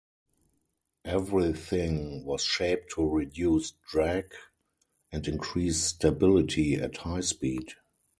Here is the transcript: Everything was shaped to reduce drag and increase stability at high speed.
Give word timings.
Everything 1.05 2.25
was 2.25 2.41
shaped 2.41 2.89
to 2.95 3.07
reduce 3.07 3.73
drag 3.91 4.33
and 5.11 5.27
increase 5.27 5.79
stability 5.83 6.73
at 6.73 6.97
high 6.97 7.21
speed. 7.21 7.67